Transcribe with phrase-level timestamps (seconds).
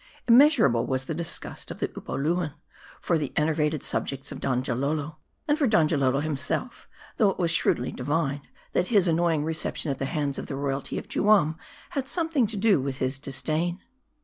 [0.27, 2.53] Immeasurable was the .disgust of the Upoluan
[2.99, 8.47] for the enervated subjects of Donjalolo; and for Donjalolo himself; though it was shrewdly divined,
[8.73, 11.55] that his annoying reception at the hands of the royalty of Juam,
[11.91, 13.79] had something to do with his disdain.